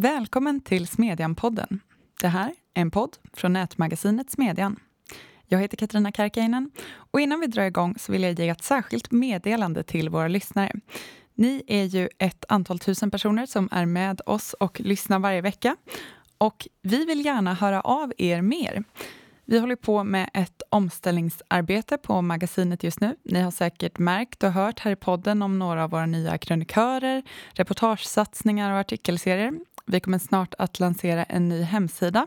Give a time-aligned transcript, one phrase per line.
[0.00, 1.80] Välkommen till Smedjan-podden.
[2.20, 4.76] Det här är en podd från nätmagasinet Smedjan.
[5.46, 6.70] Jag heter Katarina Karkiainen.
[6.90, 10.72] och innan vi drar igång så vill jag ge ett särskilt meddelande till våra lyssnare.
[11.34, 15.76] Ni är ju ett antal tusen personer som är med oss och lyssnar varje vecka.
[16.38, 18.84] Och vi vill gärna höra av er mer.
[19.50, 23.16] Vi håller på med ett omställningsarbete på magasinet just nu.
[23.22, 27.22] Ni har säkert märkt och hört här i podden om några av våra nya krönikörer,
[27.52, 29.52] reportagesatsningar och artikelserier.
[29.86, 32.26] Vi kommer snart att lansera en ny hemsida.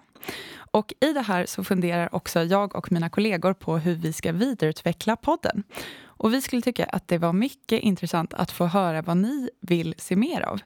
[0.71, 4.31] Och I det här så funderar också jag och mina kollegor på hur vi ska
[4.31, 5.63] vidareutveckla podden.
[6.03, 9.95] Och Vi skulle tycka att det var mycket intressant att få höra vad ni vill
[9.97, 10.61] se mer av.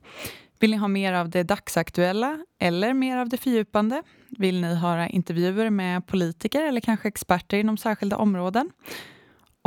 [0.60, 4.04] Vill ni ha mer av det dagsaktuella eller mer av det fördjupande?
[4.30, 8.72] Vill ni höra intervjuer med politiker eller kanske experter inom särskilda områden?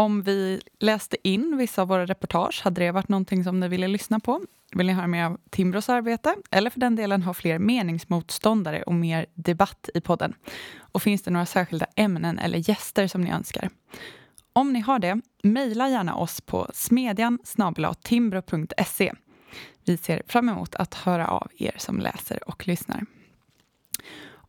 [0.00, 3.88] Om vi läste in vissa av våra reportage, hade det varit någonting som ni ville
[3.88, 4.40] lyssna på?
[4.72, 8.94] Vill ni höra mer av Timbros arbete eller för den delen ha fler meningsmotståndare och
[8.94, 10.34] mer debatt i podden?
[10.78, 13.70] Och finns det några särskilda ämnen eller gäster som ni önskar?
[14.52, 17.38] Om ni har det, mejla gärna oss på smedjan
[18.02, 19.12] timbro.se.
[19.84, 23.06] Vi ser fram emot att höra av er som läser och lyssnar.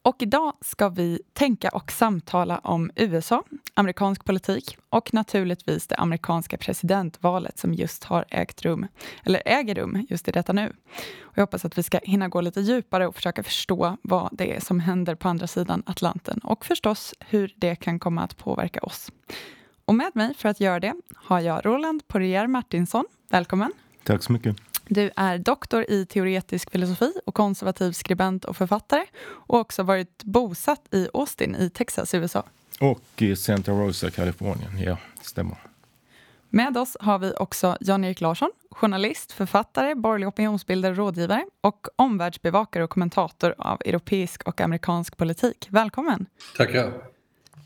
[0.04, 6.58] Och idag ska vi tänka och samtala om USA, amerikansk politik och naturligtvis det amerikanska
[6.58, 8.88] presidentvalet som just har ägt rum,
[9.24, 10.74] eller äger rum just i detta nu.
[11.22, 14.56] Och jag hoppas att vi ska hinna gå lite djupare och försöka förstå vad det
[14.56, 18.80] är som händer på andra sidan Atlanten och förstås hur det kan komma att påverka
[18.80, 19.12] oss.
[19.86, 23.06] Och med mig för att göra det har jag Roland Poirier Martinsson.
[23.30, 23.72] Välkommen!
[24.04, 24.71] Tack så mycket.
[24.94, 30.94] Du är doktor i teoretisk filosofi och konservativ skribent och författare och också varit bosatt
[30.94, 32.44] i Austin i Texas, USA.
[32.80, 34.80] Och i Santa Rosa, Kalifornien.
[34.80, 35.58] Ja, stämmer.
[36.50, 42.90] Med oss har vi också Jan-Erik Larsson, journalist, författare, borgerlig opinionsbildare, rådgivare och omvärldsbevakare och
[42.90, 45.68] kommentator av europeisk och amerikansk politik.
[45.70, 46.26] Välkommen!
[46.58, 46.94] Tackar.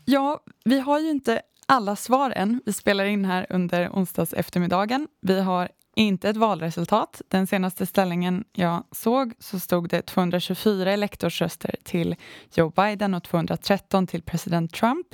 [0.04, 2.60] Ja, vi har ju inte alla svar än.
[2.66, 5.08] Vi spelar in här under onsdags eftermiddagen.
[5.20, 7.22] Vi har inte ett valresultat.
[7.28, 12.16] Den senaste ställningen jag såg så stod det 224 elektorsröster till
[12.54, 15.06] Joe Biden och 213 till president Trump.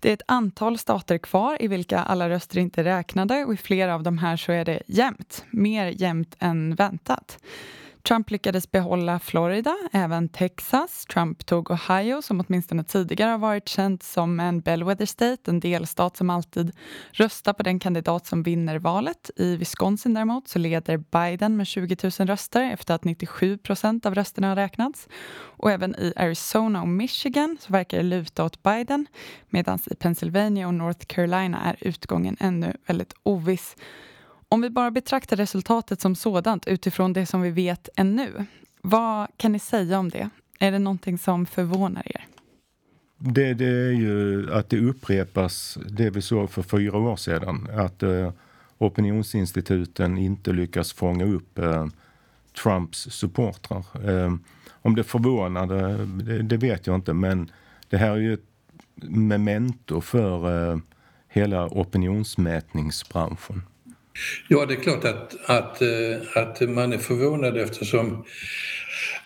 [0.00, 3.56] Det är ett antal stater kvar i vilka alla röster inte är räknade och i
[3.56, 7.38] flera av de här så är det jämnt, mer jämnt än väntat.
[8.08, 11.04] Trump lyckades behålla Florida, även Texas.
[11.04, 16.16] Trump tog Ohio, som åtminstone tidigare har varit känt som en bellwether state, en delstat
[16.16, 16.72] som alltid
[17.12, 19.30] röstar på den kandidat som vinner valet.
[19.36, 24.14] I Wisconsin däremot så leder Biden med 20 000 röster efter att 97 procent av
[24.14, 25.08] rösterna har räknats.
[25.32, 29.06] Och även i Arizona och Michigan så verkar det luta åt Biden
[29.48, 33.76] medan i Pennsylvania och North Carolina är utgången ännu väldigt oviss.
[34.48, 38.46] Om vi bara betraktar resultatet som sådant utifrån det som vi vet ännu,
[38.82, 40.30] vad kan ni säga om det?
[40.58, 42.26] Är det någonting som förvånar er?
[43.18, 47.68] Det, det är ju att det upprepas det vi såg för fyra år sedan.
[47.76, 48.32] Att eh,
[48.78, 51.86] opinionsinstituten inte lyckas fånga upp eh,
[52.62, 54.10] Trumps supportrar.
[54.10, 54.34] Eh,
[54.70, 55.66] om det förvånar,
[56.24, 57.12] det, det, vet jag inte.
[57.12, 57.50] Men
[57.88, 58.48] det här är ju ett
[59.08, 60.78] memento för eh,
[61.28, 63.62] hela opinionsmätningsbranschen.
[64.48, 68.24] Ja, det är klart att, att, eh, att man är förvånad eftersom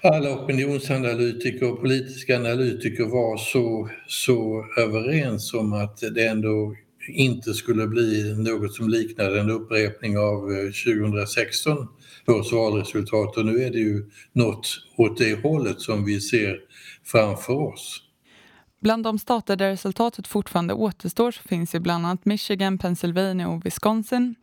[0.03, 6.77] alla opinionsanalytiker och politiska analytiker var så, så överens om att det ändå
[7.09, 11.89] inte skulle bli något som liknade en upprepning av eh, 2016
[12.27, 16.59] års valresultat och nu är det ju något åt det hållet som vi ser
[17.05, 18.03] framför oss.
[18.81, 23.67] Bland de stater där resultatet fortfarande återstår så finns ju bland annat Michigan, Pennsylvania och
[23.67, 24.35] Wisconsin.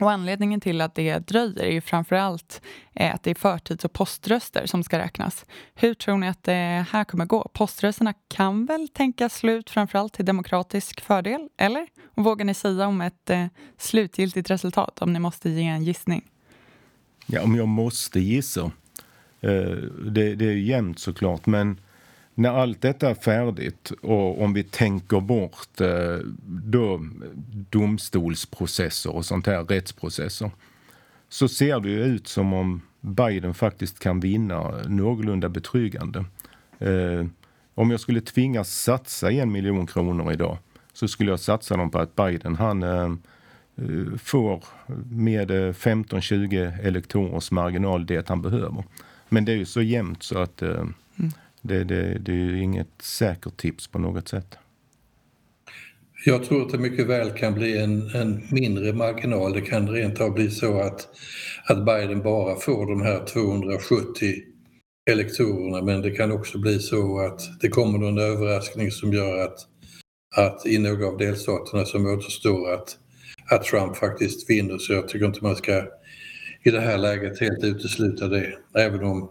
[0.00, 2.62] Och anledningen till att det dröjer är ju framför allt
[2.94, 5.44] eh, att det är förtids och poströster som ska räknas.
[5.74, 7.50] Hur tror ni att det här kommer gå?
[7.52, 11.86] Poströsterna kan väl tänkas slut framför allt till demokratisk fördel, eller?
[12.04, 13.46] Och vågar ni säga om ett eh,
[13.78, 16.24] slutgiltigt resultat om ni måste ge en gissning?
[17.26, 18.70] Ja, om jag måste gissa.
[19.40, 19.50] Eh,
[20.10, 21.80] det, det är jämnt såklart, men
[22.34, 27.00] när allt detta är färdigt och om vi tänker bort eh, då
[27.70, 30.50] domstolsprocesser och sånt här, rättsprocesser,
[31.28, 36.24] så ser det ju ut som om Biden faktiskt kan vinna någorlunda betryggande.
[36.78, 37.26] Eh,
[37.74, 40.58] om jag skulle tvingas satsa en miljon kronor idag
[40.92, 43.14] så skulle jag satsa dem på att Biden han eh,
[44.18, 44.64] får
[45.10, 48.84] med 15-20 elektorers marginal det han behöver.
[49.28, 50.62] Men det är ju så jämnt så att
[51.64, 54.58] det, det, det är ju inget säkert tips på något sätt.
[56.24, 59.52] Jag tror att det mycket väl kan bli en, en mindre marginal.
[59.52, 61.08] Det kan rent av bli så att,
[61.66, 64.34] att Biden bara får de här 270
[65.10, 69.58] elektorerna men det kan också bli så att det kommer någon överraskning som gör att,
[70.36, 72.96] att i några av delstaterna som återstår att,
[73.50, 74.78] att Trump faktiskt vinner.
[74.78, 75.82] Så jag tycker inte man ska
[76.62, 78.58] i det här läget helt utesluta det.
[78.74, 79.30] Även om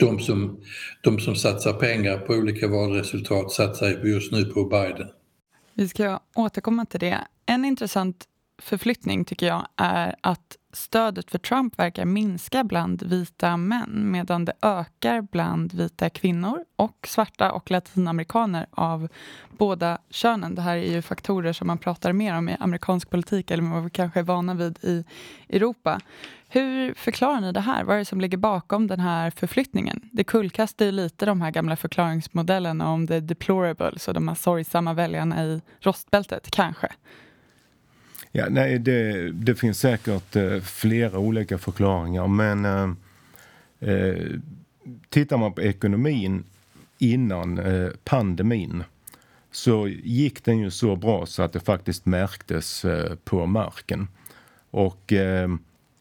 [0.00, 0.60] de som,
[1.02, 5.08] de som satsar pengar på olika valresultat satsar just nu på Biden.
[5.74, 7.18] Vi ska återkomma till det.
[7.46, 8.24] En intressant
[8.62, 14.52] förflyttning tycker jag är att stödet för Trump verkar minska bland vita män medan det
[14.62, 19.08] ökar bland vita kvinnor och svarta och latinamerikaner av
[19.58, 20.54] båda könen.
[20.54, 23.84] Det här är ju faktorer som man pratar mer om i amerikansk politik eller vad
[23.84, 25.04] vi kanske är vana vid i
[25.48, 26.00] Europa.
[26.52, 27.84] Hur förklarar ni det här?
[27.84, 30.00] Vad är det som ligger bakom den här förflyttningen?
[30.12, 34.94] Det kullkastar ju lite de här gamla förklaringsmodellerna om the deplorables och de här sorgsamma
[34.94, 36.88] väljarna i rostbältet, kanske.
[38.32, 42.90] Ja, nej, det, det finns säkert eh, flera olika förklaringar men eh,
[43.90, 44.26] eh,
[45.08, 46.44] tittar man på ekonomin
[46.98, 48.84] innan eh, pandemin
[49.50, 54.08] så gick den ju så bra så att det faktiskt märktes eh, på marken.
[54.70, 55.48] Och eh,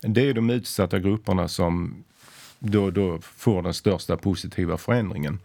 [0.02, 2.04] det är de utsatta grupperna som
[2.60, 5.40] då, då får den största positiva förändringen.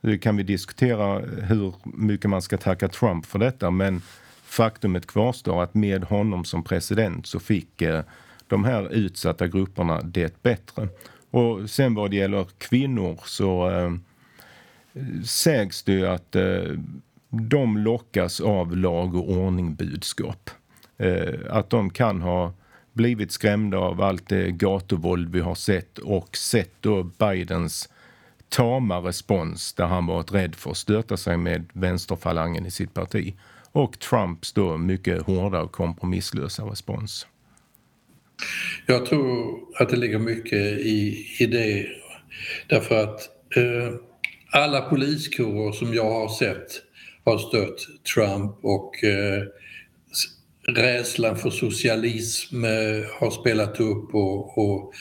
[0.00, 4.02] Nu kan vi diskutera hur mycket man ska tacka Trump för detta men
[4.44, 8.02] faktumet kvarstår att med honom som president så fick eh,
[8.46, 10.88] de här utsatta grupperna det bättre.
[11.30, 13.92] Och sen vad det gäller kvinnor så eh,
[15.24, 16.78] sägs det ju att eh,
[17.28, 20.50] de lockas av lag och ordning budskap.
[20.96, 22.52] Eh, att de kan ha
[22.94, 27.88] blivit skrämda av allt det gatuvåld vi har sett och sett då Bidens
[28.48, 33.34] tama respons där han varit rädd för att stöta sig med vänsterfalangen i sitt parti
[33.72, 37.26] och Trumps då mycket hårda och kompromisslösa respons.
[38.86, 41.86] Jag tror att det ligger mycket i, i det
[42.68, 43.20] därför att
[43.56, 43.94] eh,
[44.50, 46.82] alla poliskårer som jag har sett
[47.24, 47.78] har stött
[48.14, 49.42] Trump och eh,
[50.68, 54.92] rädslan för socialism eh, har spelat upp och, och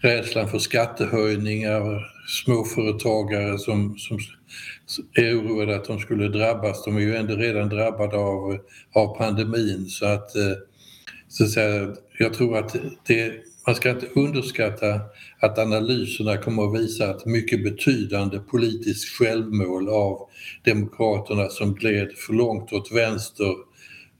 [0.00, 4.18] rädslan för skattehöjningar, småföretagare som, som
[5.14, 6.84] är oroade att de skulle drabbas.
[6.84, 8.58] De är ju ändå redan drabbade av,
[8.92, 10.52] av pandemin så att, eh,
[11.28, 12.76] så att säga, jag tror att
[13.06, 13.32] det,
[13.66, 15.00] man ska inte underskatta
[15.40, 20.28] att analyserna kommer att visa ett mycket betydande politiskt självmål av
[20.64, 23.69] Demokraterna som gled för långt åt vänster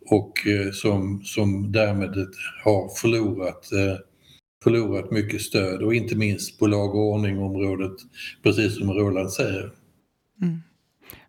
[0.06, 2.14] och eh, som, som därmed
[2.64, 3.98] har förlorat, eh,
[4.64, 7.92] förlorat mycket stöd och inte minst på lag och ordning-området,
[8.42, 9.72] precis som Roland säger.
[10.42, 10.62] Mm.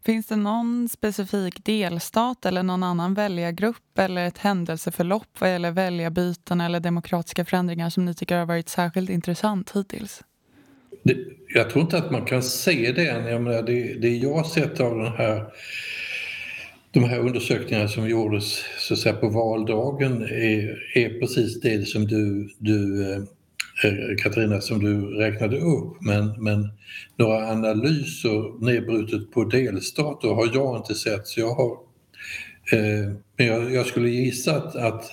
[0.06, 6.62] Finns det någon specifik delstat eller någon annan väljargrupp eller ett händelseförlopp vad gäller väljarbyten
[6.62, 10.24] eller demokratiska förändringar som ni tycker har varit särskilt intressant hittills?
[11.04, 13.26] Det, jag tror inte att man kan se det än.
[13.26, 15.46] Jag menar, det, det jag sett av den här,
[16.94, 22.08] de här undersökningarna som gjordes så att säga, på valdagen är, är precis det som
[22.08, 23.18] du, du eh,
[23.84, 26.70] eh, Katarina, som du räknade upp, men, men
[27.18, 31.28] några analyser nedbrutet på delstater har jag inte sett.
[31.28, 31.72] Så jag har,
[32.72, 35.12] eh, men jag, jag, skulle gissa att, att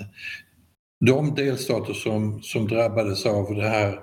[1.07, 3.99] de delstater som, som drabbades av det här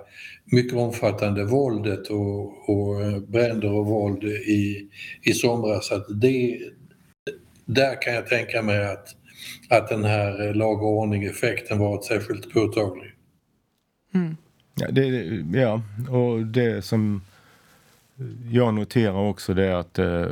[0.52, 4.90] mycket omfattande våldet och, och bränder och våld i,
[5.24, 6.60] i somras, att det,
[7.66, 9.16] där kan jag tänka mig att,
[9.70, 13.12] att den här lag och ordning-effekten varit särskilt påtaglig.
[14.14, 14.38] Mm.
[14.76, 15.08] Ja, det,
[15.60, 17.22] ja, och det som
[18.52, 20.26] jag noterar också det är att eh,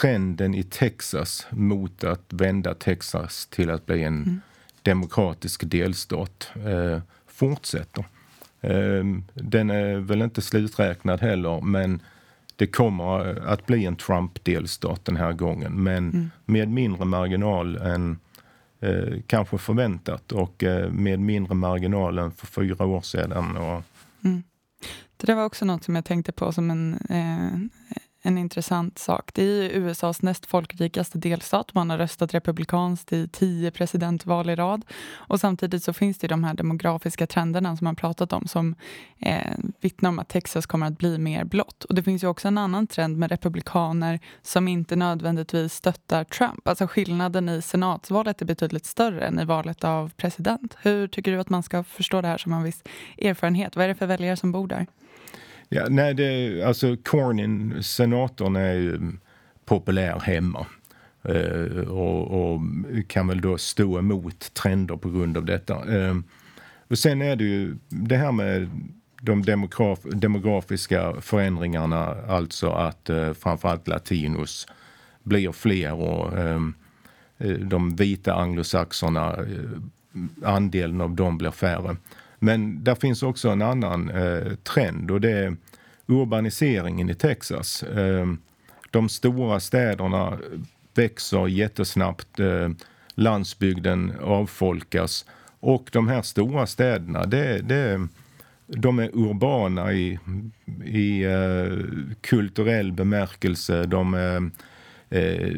[0.00, 4.40] trenden i Texas mot att vända Texas till att bli en mm.
[4.82, 8.04] demokratisk delstat eh, fortsätter.
[8.60, 9.04] Eh,
[9.34, 12.02] den är väl inte sluträknad heller, men
[12.60, 16.30] det kommer att bli en Trump-delstat den här gången, men mm.
[16.44, 18.18] med mindre marginal än
[18.80, 23.56] eh, kanske förväntat och eh, med mindre marginal än för fyra år sedan.
[23.56, 23.82] Och...
[24.24, 24.42] Mm.
[25.16, 27.58] Det var också något som jag tänkte på som en, eh,
[28.22, 29.30] en intressant sak.
[29.34, 31.74] Det är USAs näst folkrikaste delstat.
[31.74, 34.84] Man har röstat republikanskt i tio presidentval i rad.
[35.12, 38.74] Och samtidigt så finns det de här demografiska trenderna som man pratat om som
[39.18, 41.84] eh, vittnar om att Texas kommer att bli mer blått.
[41.84, 46.68] Och det finns ju också en annan trend med republikaner som inte nödvändigtvis stöttar Trump.
[46.68, 50.76] Alltså skillnaden i senatsvalet är betydligt större än i valet av president.
[50.82, 52.82] Hur tycker du att man ska förstå det här som en viss
[53.18, 53.76] erfarenhet?
[53.76, 54.86] Vad är det för väljare som bor där?
[55.72, 59.00] Ja, nej, det, alltså Cornyn, senatorn, är ju
[59.64, 60.66] populär hemma.
[61.22, 62.60] Eh, och, och,
[63.06, 65.96] kan väl då stå emot trender på grund av detta.
[65.96, 66.16] Eh,
[66.88, 68.70] och sen är det ju det här med
[69.20, 74.66] de demograf, demografiska förändringarna, alltså att eh, framförallt latinos
[75.22, 76.60] blir fler och eh,
[77.38, 79.36] eh de vita anglosaxerna,
[80.44, 81.96] andelen av dem blir färre.
[82.42, 85.56] Men där finns också en annan eh, trend och det är
[86.06, 87.82] urbaniseringen i Texas.
[87.82, 88.26] Eh,
[88.90, 90.38] de stora städerna
[90.94, 92.40] växer jättesnabbt.
[92.40, 92.68] Eh,
[93.14, 95.24] landsbygden avfolkas.
[95.60, 98.08] Och de här stora städerna, det, det,
[98.66, 100.18] de är urbana i,
[100.84, 101.78] i eh,
[102.20, 103.86] kulturell bemärkelse.
[103.86, 105.56] De eh, eh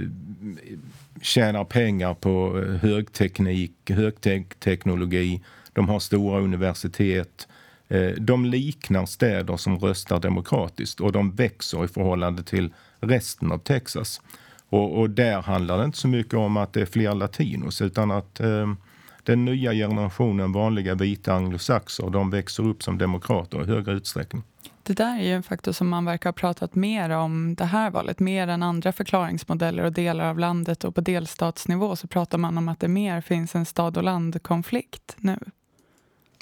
[1.21, 5.43] tjänar pengar på eh, högteknik, högteknologi.
[5.73, 7.49] De har stora universitet.
[7.89, 13.59] Eh, de liknar städer som röstar demokratiskt och de växer i förhållande till resten av
[13.59, 14.21] Texas.
[14.69, 18.11] Och, och, där handlar det inte så mycket om att det är fler latinos utan
[18.11, 18.75] att eh,
[19.23, 24.43] den nya generationen vanliga vita anglosaxer, de växer upp som demokrater i högre utsträckning.
[24.83, 27.91] Det där är ju en faktor som man verkar ha pratat mer om det här
[27.91, 32.59] valet, mer än andra förklaringsmodeller och delar av landet och på delstatsnivå så pratar man
[32.59, 35.39] om att det mer finns en stad och landkonflikt nu.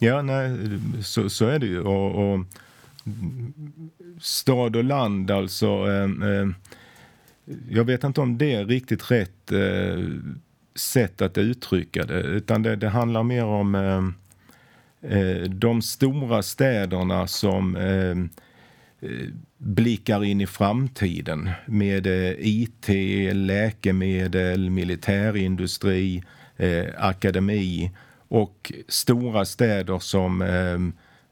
[0.02, 0.58] Ja, nej,
[1.02, 1.80] så, så är det ju.
[1.80, 2.40] Och, och
[4.20, 6.48] stad och land, alltså eh, eh,
[7.68, 10.04] jag vet inte om det är riktigt rätt eh,
[10.74, 17.26] sätt att uttrycka det, utan det, det handlar mer om eh, eh de stora städerna
[17.26, 18.28] som ehm,
[19.00, 19.28] eh,
[19.58, 22.88] blickar in i framtiden med eh, IT,
[23.32, 26.22] läkemedel, militärindustri,
[26.56, 27.90] eh, akademi
[28.30, 30.42] och stora städer som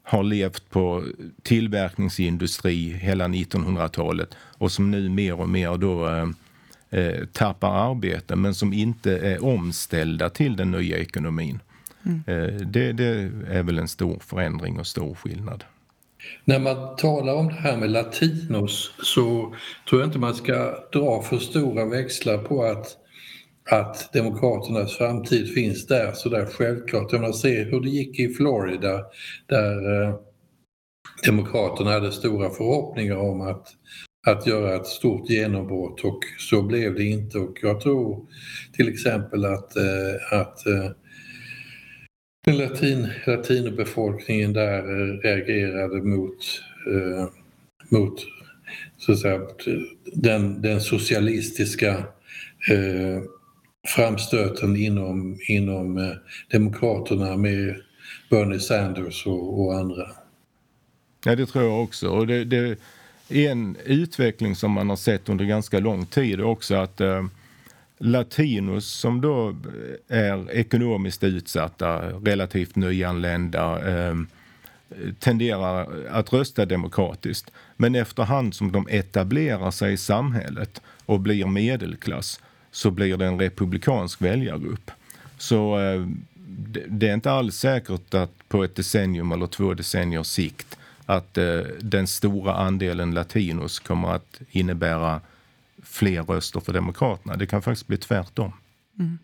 [0.09, 1.03] har levt på
[1.43, 6.29] tillverkningsindustri hela 1900-talet och som nu mer och mer då eh,
[6.99, 11.59] eh, tappar arbete men som inte är omställda till den nya ekonomin.
[12.05, 12.23] Mm.
[12.27, 15.63] Eh, det, det, är väl en stor förändring och stor skillnad.
[16.45, 19.55] När man talar om det här med latinos så
[19.89, 22.97] tror jag inte man ska dra för stora växlar på att
[23.69, 27.13] att Demokraternas framtid finns där så där självklart.
[27.13, 29.05] Om man ser hur det gick i Florida
[29.47, 30.15] där eh,
[31.25, 33.67] Demokraterna hade stora förhoppningar om att,
[34.27, 38.25] att göra ett stort genombrott och så blev det inte och jag tror
[38.73, 40.91] till exempel att, eh, att eh,
[42.45, 46.37] den latin, latinobefolkningen där eh, reagerade mot,
[46.87, 47.27] eh,
[47.89, 48.19] mot
[48.97, 49.41] så att säga,
[50.13, 51.89] den, den socialistiska
[52.69, 53.23] eh,
[53.95, 56.11] framstöten inom, inom eh,
[56.51, 57.75] Demokraterna med
[58.29, 60.07] Bernie Sanders och, och, andra.
[61.25, 62.09] Ja, det tror jag också.
[62.09, 62.79] Och det, det,
[63.29, 67.25] är en utveckling som man har sett under ganska lång tid också att eh,
[67.97, 69.55] latinos som då
[70.07, 74.15] är ekonomiskt utsatta, relativt nyanlända eh,
[75.19, 77.51] tenderar att rösta demokratiskt.
[77.77, 82.41] Men efterhand som de etablerar sig i samhället och blir medelklass
[82.71, 84.91] så blir det en republikansk väljargrupp.
[85.37, 86.07] Så eh,
[86.87, 91.59] det är inte alls säkert att på ett decennium eller två decenniers sikt att eh,
[91.81, 95.21] den stora andelen latinos kommer att innebära
[95.83, 97.35] fler röster för Demokraterna.
[97.35, 98.53] Det kan faktiskt bli tvärtom.
[98.99, 99.19] Mm.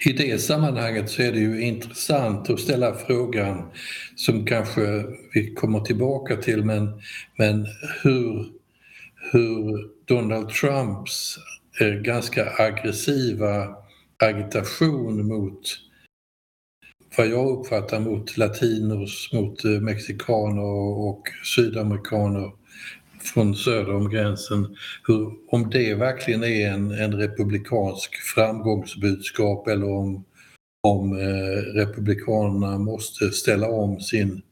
[0.00, 3.70] I det sammanhanget så är det ju intressant att ställa frågan
[4.16, 5.04] som kanske
[5.34, 7.02] vi kommer tillbaka till men,
[7.36, 7.66] men
[8.02, 8.46] hur,
[9.32, 11.38] hur Donald Trumps
[11.80, 13.76] Eh, ganska aggressiva
[14.18, 15.60] agitation mot
[17.16, 20.62] vad jag uppfattar mot latinos, mot eh, mexikaner
[21.08, 21.22] och
[21.56, 22.52] sydamerikaner
[23.20, 24.76] från söder om gränsen.
[25.06, 30.24] Hur, om det verkligen är en, en republikansk framgångsbudskap eller om,
[30.82, 34.42] om eh, republikanerna måste ställa om sin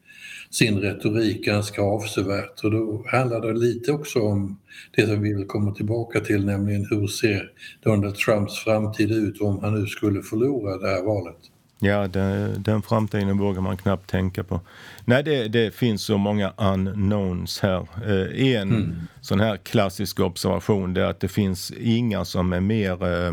[0.53, 4.59] sin retorik ganska avsevärt och då handlar det lite också om
[4.95, 7.51] det som vi vill komma tillbaka till, nämligen hur ser
[7.83, 11.37] Donald Trumps framtid ut om han nu skulle förlora det här valet?
[11.79, 14.61] Ja, det, den framtiden vågar man knappt tänka på.
[15.05, 17.87] Nej, det, det finns så många unknowns här.
[18.05, 18.95] Eh, en mm.
[19.21, 23.31] sån här klassisk observation är att det finns inga som är mer eh,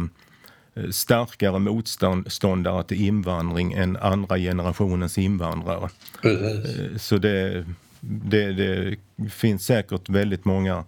[0.91, 5.89] starkare motståndare till invandring än andra generationens invandrare.
[6.23, 7.05] Precis.
[7.05, 7.65] Så det,
[8.01, 8.97] det, det,
[9.31, 10.85] finns säkert väldigt många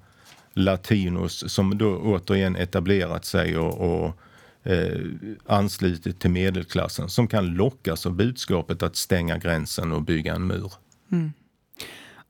[0.53, 4.17] latinos som då återigen etablerat sig och, och
[4.73, 5.01] eh,
[5.47, 10.73] anslutit till medelklassen som kan lockas av budskapet att stänga gränsen och bygga en mur.
[11.13, 11.33] Mm.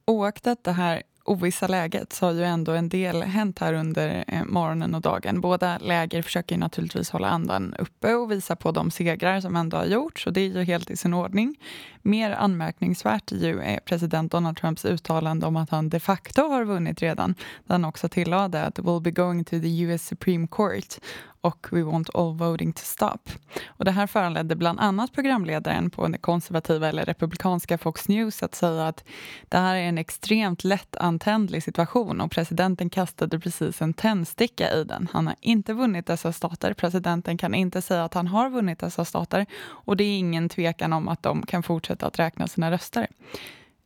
[0.05, 4.45] Oaktat det här ovissa läget så har ju ändå en del hänt här under eh,
[4.45, 5.41] morgonen och dagen.
[5.41, 9.85] Båda läger försöker naturligtvis hålla andan uppe och visa på de segrar som ändå har
[9.85, 11.57] gjorts och det är ju helt i sin ordning.
[12.03, 17.03] Mer anmärkningsvärt ju är president Donald Trumps uttalande om att han de facto har vunnit
[17.03, 17.35] redan.
[17.65, 20.99] Där han också tillade att “We'll be going to the US Supreme Court”
[21.43, 23.19] och “We want all voting to stop”.
[23.67, 28.55] Och det här föranledde bland annat programledaren på den konservativa eller republikanska Fox News att
[28.55, 29.05] säga att
[29.49, 35.09] det här är en extremt lättantändlig situation och presidenten kastade precis en tändsticka i den.
[35.13, 36.75] Han har inte vunnit dessa stater.
[36.75, 40.93] Presidenten kan inte säga att han har vunnit dessa stater och det är ingen tvekan
[40.93, 43.07] om att de kan fortsätta att räkna sina röster.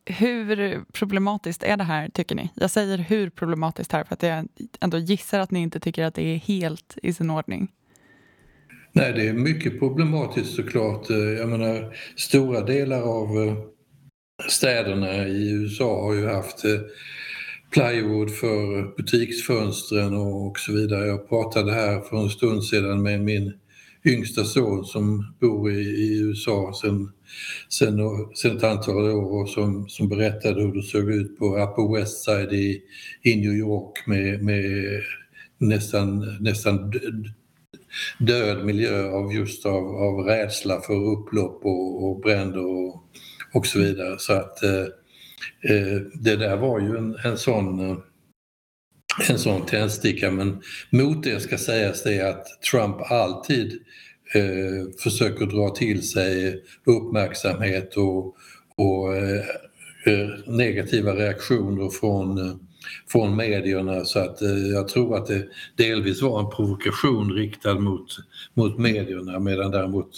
[0.09, 2.49] Hur problematiskt är det här, tycker ni?
[2.55, 4.47] Jag säger hur problematiskt här för att jag
[4.79, 7.71] ändå gissar att ni inte tycker att det är helt i sin ordning.
[8.91, 11.09] Nej, det är mycket problematiskt såklart.
[11.09, 13.57] Jag menar, stora delar av eh,
[14.49, 16.79] städerna i USA har ju haft eh,
[17.71, 21.07] plywood för butiksfönstren och så vidare.
[21.07, 23.53] Jag pratade här för en stund sedan med min
[24.07, 27.11] yngsta son som bor i, i USA sedan
[27.69, 27.99] sen,
[28.35, 32.23] sen ett antal år och som, som berättade hur det såg ut på Upper West
[32.23, 32.81] Side i,
[33.23, 35.01] i New York med, med
[35.57, 36.93] nästan, nästan
[38.19, 43.03] död miljö av just av, av rädsla för upplopp och, och bränder och,
[43.53, 44.15] och så vidare.
[44.19, 44.85] Så att eh,
[45.71, 47.97] eh det där var ju en, en sån eh,
[49.29, 53.79] en sån tändsticka men mot det ska sägas det att Trump alltid
[54.35, 58.35] eh, försöker dra till sig uppmärksamhet och,
[58.75, 59.45] och eh,
[60.05, 62.55] eh negativa reaktioner från, eh,
[63.07, 68.17] från medierna så att eh, jag tror att det delvis var en provokation riktad mot,
[68.53, 70.09] mot medierna medan däremot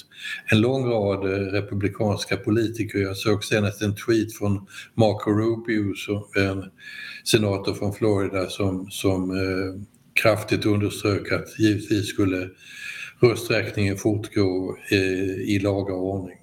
[0.52, 5.94] en lång rad eh, republikanska politiker, jag såg senast en tweet från Marco Rubio,
[6.36, 6.66] en
[7.24, 9.82] senator från Florida som, som eh,
[10.22, 12.50] kraftigt underströk att givetvis skulle
[13.22, 16.38] rösträkningen fortgå eh, i laga ordning.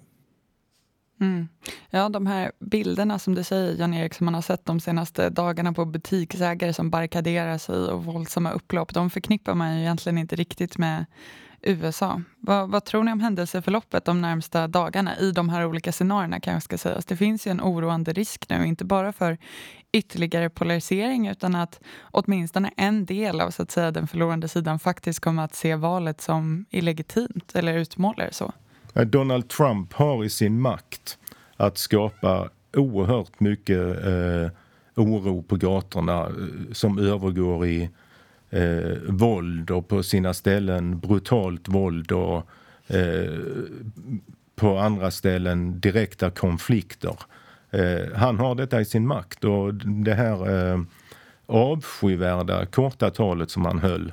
[1.21, 1.49] Mm.
[1.91, 5.73] Ja, de här bilderna som du säger, Jan-Erik, som man har sett de senaste dagarna
[5.73, 10.79] på butiksägare som barrikaderar sig och våldsamma upplopp, de förknippar man ju egentligen inte riktigt
[10.79, 11.07] med
[11.63, 12.23] USA.
[12.41, 16.65] Vad, vad, tror ni om händelseförloppet de närmsta dagarna i de här olika scenarierna kanske
[16.65, 17.05] ska sägas?
[17.05, 19.39] Det finns ju en oroande risk nu, inte bara för
[19.93, 25.21] ytterligare polarisering utan att åtminstone en del av så att säga, den förlorande sidan faktiskt
[25.21, 28.53] kommer att se valet som illegitimt eller utmåla det så.
[28.97, 31.19] Eh, Donald Trump har i sin makt
[31.57, 34.51] att skapa oerhört mycket eh,
[34.95, 37.91] oro på gatorna eh, som övergår i
[38.51, 42.47] eh, våld och på sina ställen brutalt våld och
[42.87, 43.41] eh,
[44.57, 47.17] på andra ställen direkta konflikter.
[47.71, 50.81] Eh, han har detta i sin makt och det här eh,
[51.47, 54.13] avskyvärda korta talet som han höll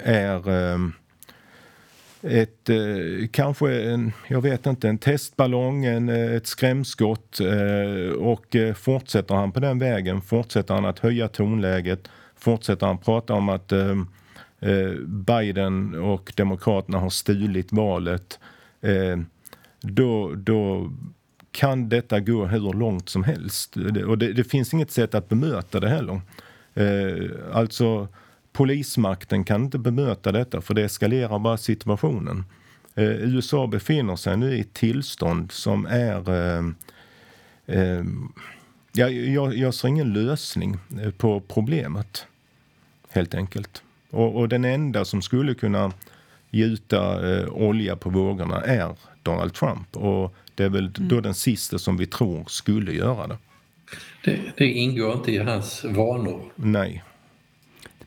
[0.00, 0.78] är eh,
[2.28, 8.56] ett, eh, kanske en, jag vet inte, en testballong, en, eh, ett skrämskott eh, och
[8.56, 13.48] eh, fortsätter han på den vägen, fortsätter han att höja tonläget, fortsätter han prata om
[13.48, 13.96] att eh,
[14.60, 18.38] eh, Biden och Demokraterna har stulit valet,
[18.80, 19.18] eh,
[19.80, 20.92] då, då
[21.50, 23.76] kan detta gå hur långt som helst.
[24.06, 26.20] Och det, det finns inget sätt att bemöta det heller.
[26.74, 28.08] Eh, alltså
[28.56, 32.44] polismakten kan inte bemöta detta för det eskalerar bara situationen.
[32.94, 36.30] Eh, USA befinner sig nu i ett tillstånd som är...
[36.30, 36.64] Eh,
[37.66, 38.04] eh,
[38.92, 42.26] ja, jag, jag ser ingen lösning eh, på problemet,
[43.10, 43.82] helt enkelt.
[44.10, 45.92] Och, och den enda som skulle kunna
[46.50, 49.96] gjuta eh, olja på vågorna är Donald Trump.
[49.96, 51.08] Och det är väl mm.
[51.08, 53.38] då den sista som vi tror skulle göra det.
[54.24, 56.42] Det, det ingår inte i hans vanor.
[56.54, 57.02] Nej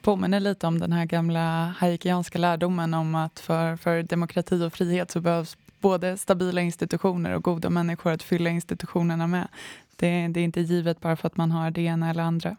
[0.09, 5.11] påminner lite om den här gamla haikianska lärdomen om att för, för demokrati och frihet
[5.11, 9.47] så behövs både stabila institutioner och goda människor att fylla institutionerna med.
[9.95, 12.57] Det, det är inte givet bara för att man har det ena eller andra.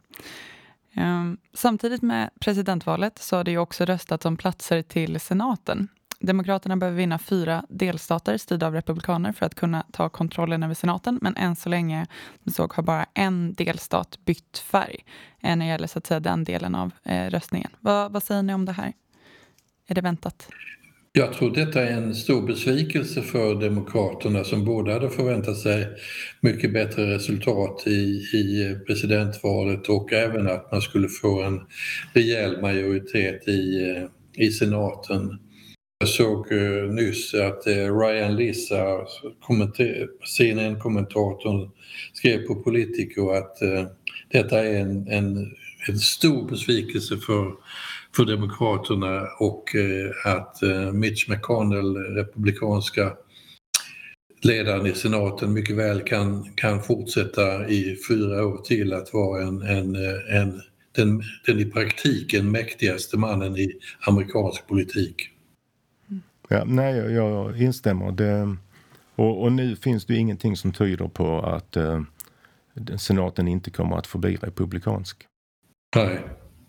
[0.96, 5.88] Um, samtidigt med presidentvalet så har det ju också röstats om platser till senaten.
[6.20, 11.18] Demokraterna behöver vinna fyra delstater styrda av republikaner för att kunna ta kontrollen över senaten.
[11.22, 12.06] Men än så länge
[12.46, 15.04] såg har bara en delstat bytt färg
[15.42, 17.70] eh, när det gäller så att säga, den delen av eh, röstningen.
[17.80, 18.92] Vad, vad säger ni om det här?
[19.86, 20.48] Är det väntat?
[21.12, 25.88] Jag tror detta är en stor besvikelse för Demokraterna som både hade förväntat sig
[26.40, 27.90] mycket bättre resultat i,
[28.34, 31.60] i presidentvalet och även att man skulle få en
[32.12, 35.38] rejäl majoritet i, eh, i senaten.
[36.02, 39.06] Jag såg uh, nyss att uh, Ryan Lissa,
[40.24, 41.70] CNN-kommentatorn,
[42.12, 43.86] skrev på Politico att uh,
[44.32, 45.56] detta är en, en,
[45.88, 47.52] en stor besvikelse för,
[48.16, 49.64] för Demokraterna och
[50.24, 50.56] att
[50.92, 53.12] Mitch McConnell, republikanska
[54.42, 59.62] ledaren i senaten, mycket väl kan, kan fortsätta i fyra år till att vara en,
[59.62, 59.96] en,
[60.30, 63.72] en, den, den i praktiken mäktigaste mannen i
[64.06, 65.30] amerikansk politik.
[66.52, 68.12] Ja, nej, jag instämmer.
[68.12, 68.56] Det,
[69.14, 72.02] och, och, nu finns det ingenting som tyder på att eh,
[72.98, 75.26] senaten inte kommer att förbli republikansk.
[75.96, 76.20] Nej,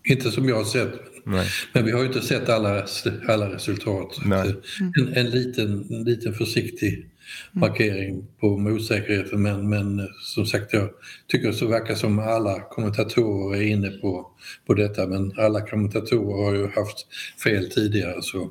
[0.04, 0.92] inte som jag har sett.
[1.24, 1.46] Nej.
[1.72, 2.86] Men vi har ju inte sett alla,
[3.28, 4.18] alla resultat.
[4.24, 4.54] Nej.
[5.00, 7.10] En, en, liten, en liten försiktig
[7.52, 10.90] markering på osäkerheten men, men som sagt jag
[11.28, 14.30] tycker det verkar som alla kommentatorer är inne på,
[14.66, 17.06] på detta men alla kommentatorer har ju haft
[17.44, 18.50] fel tidigare så.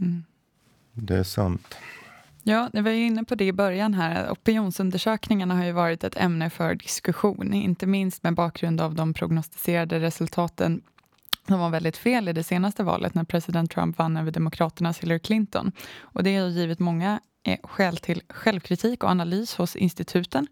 [0.00, 0.22] Mm.
[0.92, 1.76] Det är sant.
[2.42, 4.30] Ja, ni var ju inne på det i början här.
[4.30, 10.00] Opinionsundersökningarna har ju varit ett ämne för diskussion, inte minst med bakgrund av de prognostiserade
[10.00, 10.82] resultaten
[11.46, 15.18] som var väldigt fel i det senaste valet när president Trump vann över Demokraternas Hillary
[15.18, 15.72] Clinton.
[15.98, 20.46] Och det har givit många eh, skäl till självkritik och analys hos instituten.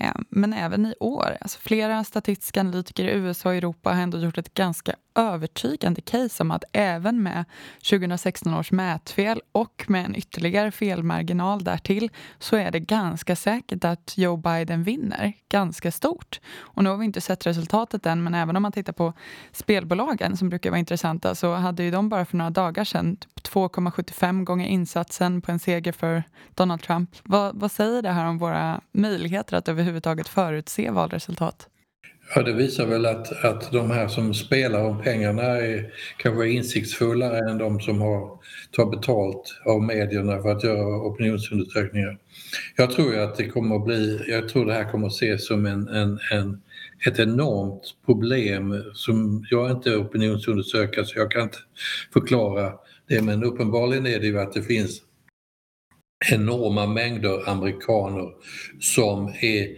[0.00, 1.36] Eh, men även i år.
[1.40, 6.42] Alltså flera statistiska analytiker i USA och Europa har ändå gjort ett ganska övertygande case
[6.42, 7.44] om att även med
[7.90, 14.14] 2016 års mätfel och med en ytterligare felmarginal därtill så är det ganska säkert att
[14.16, 16.40] Joe Biden vinner ganska stort.
[16.56, 19.12] Och nu har vi inte sett resultatet än men även om man tittar på
[19.52, 24.44] spelbolagen som brukar vara intressanta så hade ju de bara för några dagar sedan 2,75
[24.44, 26.22] gånger insatsen på en seger för
[26.54, 27.10] Donald Trump.
[27.22, 31.68] Vad, vad säger det här om våra möjligheter att överhuvudtaget förutse valresultat?
[32.34, 37.50] Ja, det visar väl att, att de här som spelar om pengarna är kanske insiktsfullare
[37.50, 38.38] än de som har,
[38.72, 42.18] tar betalt av medierna för att göra opinionsundersökningar.
[42.76, 45.46] Jag tror ju att det kommer att bli, jag tror det här kommer att ses
[45.46, 46.62] som en, en, en
[47.06, 51.58] ett enormt problem som jag inte är opinionsundersökare så jag kan inte
[52.12, 52.72] förklara
[53.08, 55.00] det men uppenbarligen är det ju att det finns
[56.32, 58.28] enorma mängder amerikaner
[58.80, 59.68] som är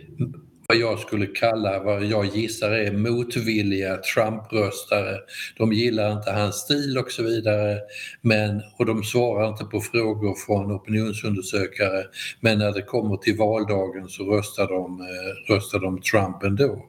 [0.68, 5.18] vad jag skulle kalla, vad jag gissar är motvilliga Trump-röstare.
[5.58, 7.78] De gillar inte hans stil och så vidare
[8.20, 12.04] men, och de svarar inte på frågor från opinionsundersökare
[12.40, 16.86] men när det kommer till valdagen så röstar de, eh, röstar de Trump ändå.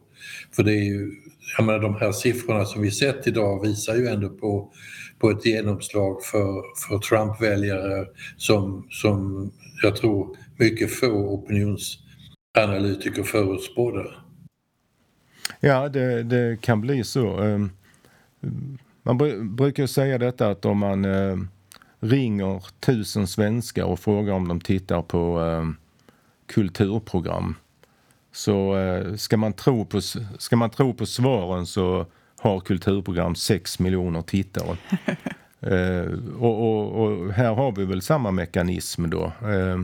[0.55, 1.11] För det är ju,
[1.57, 4.71] jag menar de här siffrorna som vi sett idag visar ju ändå på,
[5.19, 8.05] på ett genomslag för, för Trump-väljare
[8.37, 9.51] som, som
[9.83, 14.05] jag tror mycket få opinionsanalytiker förutspådde.
[15.59, 17.37] Ja, det, det, kan bli så.
[17.37, 17.69] Ehm,
[19.03, 19.17] man
[19.55, 21.47] brukar säga detta att om man ehm,
[21.99, 25.75] ringer tusen svenskar och frågar om de tittar på ehm,
[26.45, 27.55] kulturprogram
[28.31, 30.01] så eh, ska man, tro på,
[30.37, 32.05] ska man tro på svaren så
[32.47, 34.77] har kulturprogram 6 miljoner tittare.
[35.61, 39.25] eh, och, och, och, här har vi väl samma mekanism då.
[39.25, 39.81] Eh,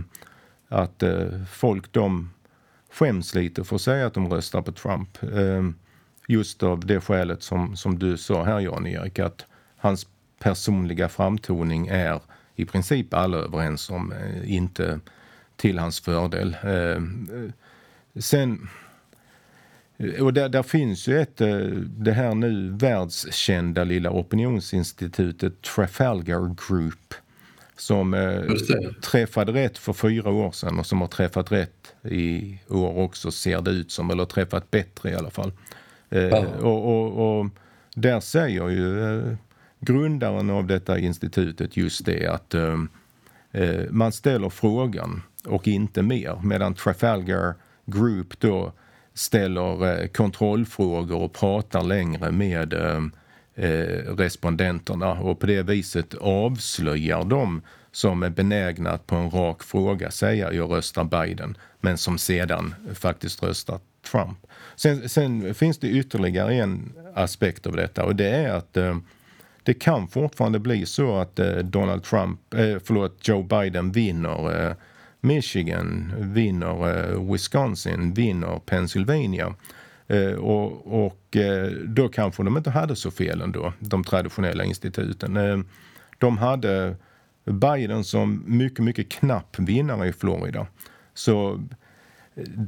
[0.67, 2.30] att eh, folk de
[2.91, 5.23] skäms lite för att säga att de röstar på Trump.
[5.23, 5.69] Eh,
[6.28, 9.45] just av det skälet som, som du sa här Jan-Erik, att
[9.78, 10.08] hans
[10.39, 12.21] personliga framtoning är
[12.56, 14.99] i princip alla överens om eh, inte
[15.56, 16.56] till hans fördel.
[18.19, 18.69] Sen
[20.19, 27.13] och där, där, finns ju ett, eh, det här nu världskända lilla opinionsinstitutet Trafalgar Group
[27.77, 28.41] som eh,
[29.03, 33.62] träffade rätt för fyra år sedan och som har träffat rätt i år också ser
[33.62, 35.51] det ut som, eller träffat bättre i alla fall.
[36.10, 37.47] Eh, och, och, och,
[37.95, 39.38] där säger ju
[39.79, 42.56] grundaren av detta institutet just det att
[43.89, 47.53] man ställer frågan och inte mer medan Trafalgar
[47.86, 48.73] Group då
[49.13, 53.02] ställer eh, kontrollfrågor och pratar längre med eh,
[53.56, 59.63] eh, respondenterna och på det viset avslöjar de som är benägna att på en rak
[59.63, 63.80] fråga säga jag röstar Biden men som sedan faktiskt röstar
[64.12, 64.38] Trump.
[64.76, 68.78] Sen, sen finns det ytterligare en aspekt av detta och det är att
[69.63, 74.76] det kan fortfarande bli så att Donald Trump, eh, förlåt, Joe Biden vinner
[75.23, 79.55] Michigan vinner eh, Wisconsin, vinner Pennsylvania.
[80.07, 85.65] Eh, och, och eh, då kanske de inte hade så fel ändå, de traditionella instituten.
[86.17, 86.95] De hade
[87.45, 90.67] Biden som mycket, mycket knapp vinnare i Florida.
[91.13, 91.63] Så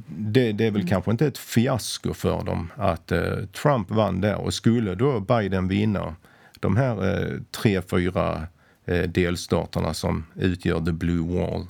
[0.07, 0.87] det, det är väl mm.
[0.87, 5.67] kanske inte ett fiasko för dem att eh, Trump vann där och skulle då Biden
[5.67, 6.15] vinna
[6.59, 8.47] de här eh, tre, fyra
[8.85, 11.67] eh, delstaterna som utgör the blue wall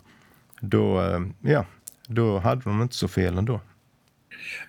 [0.61, 1.65] då, eh, ja,
[2.07, 3.61] då hade de inte så fel ändå.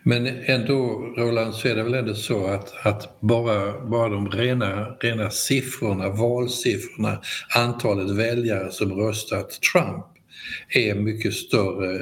[0.03, 0.75] Men ändå,
[1.17, 6.09] Roland, så är det väl ändå så att, att bara, bara de rena, rena siffrorna,
[6.09, 7.21] valsiffrorna,
[7.57, 10.07] antalet väljare som röstat Trump
[10.69, 12.01] är mycket större.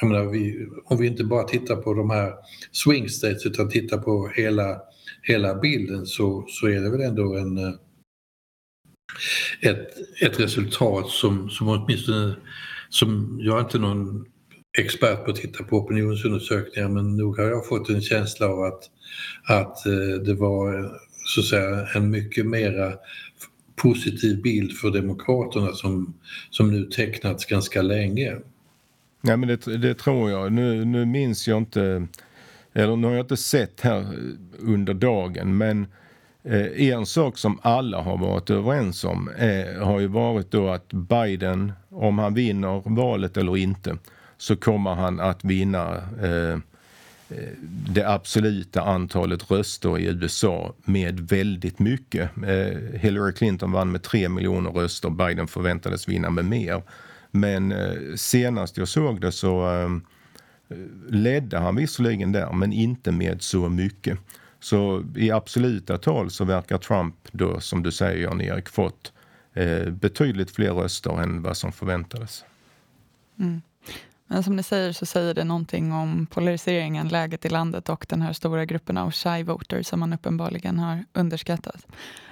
[0.00, 2.32] Jag menar, vi, om vi inte bara tittar på de här
[2.72, 4.80] swing states utan tittar på hela,
[5.22, 7.74] hela bilden så, så är det väl ändå en, eh,
[9.60, 9.88] ett,
[10.22, 12.36] ett resultat som, som åtminstone,
[12.88, 14.26] som jag är inte någon
[14.78, 18.82] expert på att titta på opinionsundersökningar men nog har jag fått en känsla av att,
[19.44, 20.92] att eh, det var
[21.26, 22.92] så att säga en mycket mera
[23.76, 26.14] positiv bild för Demokraterna som,
[26.50, 28.36] som nu tecknats ganska länge.
[29.22, 30.52] Ja, men det, det tror jag.
[30.52, 32.06] Nu, nu minns jag inte,
[32.72, 34.06] eller nu har jag inte sett här
[34.58, 35.86] under dagen, men
[36.46, 40.92] eh, en sak som alla har varit överens om är, har ju varit då att
[40.92, 43.96] Biden, om han vinner valet eller inte,
[44.36, 46.58] så kommer han att vinna eh, eh
[47.88, 52.30] det absoluta antalet röster i USA med väldigt mycket.
[52.36, 56.82] Eh, Hillary Clinton vann med 3 miljoner röster, Biden förväntades vinna med mer.
[57.30, 59.88] Men eh, senast jag såg det så eh,
[61.08, 64.18] ledde han visserligen där, men inte med så mycket.
[64.66, 69.12] Så i absoluta tal så verkar Trump då, som du säger Jan-Erik, fått
[69.54, 72.44] eh, betydligt fler röster än vad som förväntades.
[73.38, 73.62] Mm.
[74.26, 78.22] Men som ni säger så säger det någonting om polariseringen, läget i landet och den
[78.22, 81.86] här stora gruppen av shy voters som man uppenbarligen har underskattat.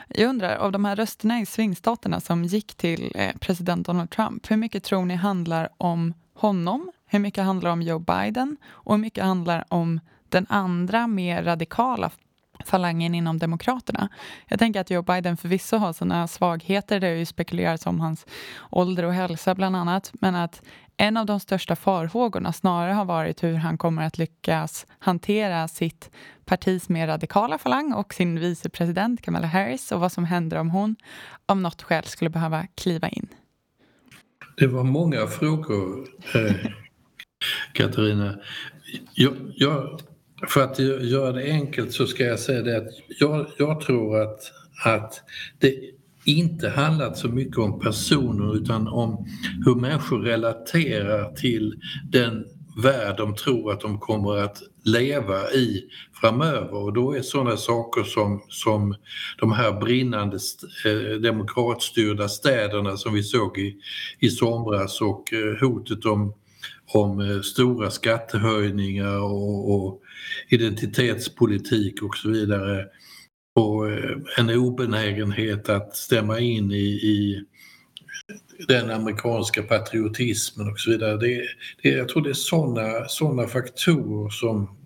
[0.09, 4.51] Jag undrar, av de här rösterna i swingstaterna som gick till eh, president Donald Trump,
[4.51, 6.93] hur mycket tror ni handlar om honom?
[7.07, 8.57] Hur mycket handlar om Joe Biden?
[8.67, 12.11] Och hur mycket handlar om den andra, mer radikala
[12.65, 14.09] falangen inom Demokraterna.
[14.49, 17.01] Jag tänker att Joe Biden förvisso har sina svagheter.
[17.01, 18.27] Det har ju spekulerats om hans
[18.71, 20.13] ålder och hälsa bland annat.
[20.15, 20.63] Men att
[20.97, 26.11] en av de största farhågorna snarare har varit hur han kommer att lyckas hantera sitt
[26.45, 30.97] partis mer radikala falang och sin vicepresident Kamala Harris och vad som händer om hon
[31.47, 33.29] av något skäl skulle behöva kliva in.
[34.57, 36.71] Det var många frågor, eh,
[37.73, 38.39] Katarina.
[39.15, 40.01] Jag, jag,
[40.49, 42.89] för att göra det enkelt så ska jag säga det att
[43.21, 44.41] jag, jag tror att,
[44.85, 45.23] att
[45.59, 45.75] det
[46.25, 49.27] inte handlat så mycket om personer utan om
[49.65, 51.75] hur människor relaterar till
[52.11, 52.45] den
[52.83, 55.85] värld de tror att de kommer att leva i
[56.21, 56.75] framöver.
[56.75, 58.95] Och då är sådana saker som, som
[59.39, 60.39] de här brinnande
[60.87, 63.77] eh, demokratstyrda städerna som vi såg i,
[64.19, 66.35] i somras och eh, hotet om,
[66.87, 70.01] om eh, stora skattehöjningar och, och
[70.49, 72.87] identitetspolitik och så vidare
[73.55, 77.45] och eh, en obenägenhet att stämma in i, i
[78.69, 81.17] den amerikanska patriotismen och så vidare.
[81.17, 81.43] Det,
[81.83, 84.77] det, jag tror det är sådana såna faktorer som,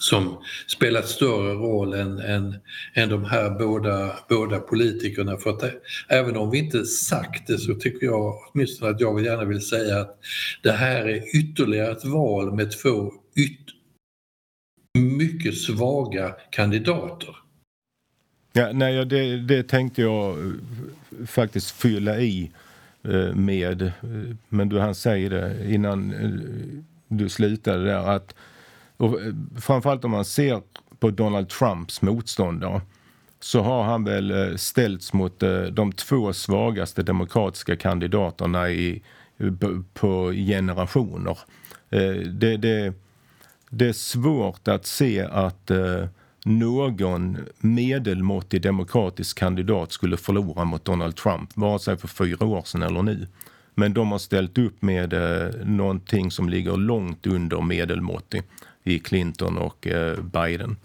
[0.00, 2.56] som spelat större roll än, än,
[2.94, 5.36] än de här båda, båda politikerna.
[5.36, 5.70] För att eh,
[6.08, 10.00] även om vi inte sagt det så tycker jag åtminstone att jag gärna vill säga
[10.00, 10.18] att
[10.62, 13.58] det här är ytterligare ett val med två yt
[14.98, 17.36] mycket svaga kandidater.
[18.52, 20.52] Ja, nej, det, det tänkte jag eh,
[21.26, 22.50] faktiskt fylla i
[23.02, 23.92] eh, med.
[24.48, 26.14] Men du han säger det innan
[27.08, 28.34] du slutade där att
[29.00, 30.62] och eh, framförallt om man ser
[30.98, 32.80] på Donald Trumps motståndare
[33.40, 39.02] så har han väl eh, ställts mot eh, de två svagaste demokratiska kandidaterna i,
[39.94, 41.38] på generationer.
[42.32, 42.94] Det, det,
[43.70, 45.70] det är svårt att se att
[46.44, 52.82] någon medelmåttig demokratisk kandidat skulle förlora mot Donald Trump, vare sig för fyra år sedan
[52.82, 53.26] eller nu.
[53.74, 58.42] Men de har ställt upp med eh, någonting som ligger långt under medelmåttig
[58.84, 60.76] i Clinton och eh, Biden.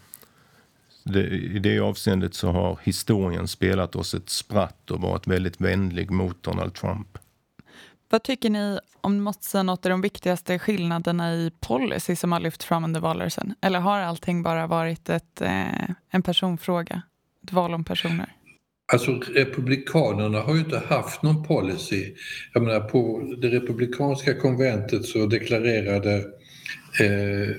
[1.04, 6.12] Det, I det avseendet så har historien spelat oss ett spratt och varit väldigt vänlig
[6.12, 7.18] mot Donald Trump.
[8.10, 12.32] Vad tycker ni, om ni måste säga något, är de viktigaste skillnaderna i policy som
[12.32, 13.56] har lyft fram under valrörelsen?
[13.62, 17.02] Eller har allting bara varit ett, eh, en personfråga?
[17.44, 18.36] Ett val om personer?
[18.94, 22.14] Alltså Republikanerna har ju inte haft någon policy.
[22.54, 26.16] Jag menar på det republikanska konventet så deklarerade
[27.00, 27.56] eh,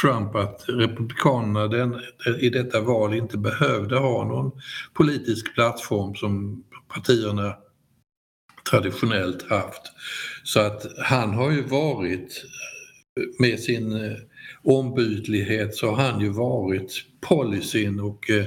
[0.00, 2.00] Trump att Republikanerna den,
[2.40, 4.60] i detta val inte behövde ha någon
[4.94, 7.54] politisk plattform som partierna
[8.70, 9.82] traditionellt haft.
[10.44, 12.44] Så att han har ju varit,
[13.38, 14.16] med sin eh,
[14.62, 18.44] ombytlighet så har han ju varit policyn och eh,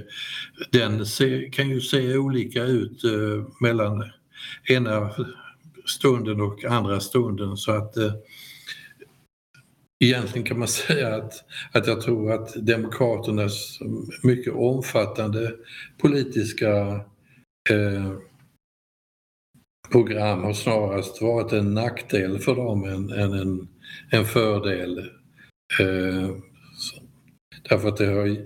[0.72, 1.06] den
[1.52, 4.04] kan ju se olika ut eh, mellan
[4.70, 5.12] ena
[5.86, 7.96] stunden och andra stunden så att
[10.00, 11.34] egentligen kan man säga att,
[11.72, 13.80] att jag tror att Demokraternas
[14.24, 15.52] mycket omfattande
[15.98, 17.02] politiska
[17.70, 18.14] eh,
[19.92, 23.68] program har snarast varit en nackdel för dem än, än en,
[24.10, 25.00] en fördel.
[25.80, 26.30] Eh,
[27.70, 28.38] därför att det har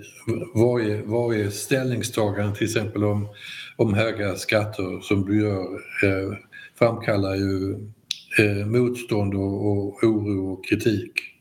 [0.56, 3.28] varje, varje ställningstagande till exempel om,
[3.76, 6.38] om höga skatter som du gör eh,
[6.76, 7.74] framkallar ju
[8.40, 11.33] eh, motstånd och, och oro och kritik.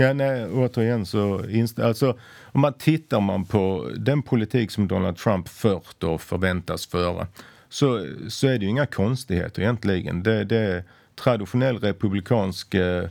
[0.00, 1.44] Ja, nej, återigen så...
[1.76, 7.26] Alltså, om man tittar man på den politik som Donald Trump fört och förväntas föra
[7.68, 10.22] så, så är det ju inga konstigheter egentligen.
[10.22, 10.84] Det, det är
[11.14, 13.04] traditionell republikansk eh,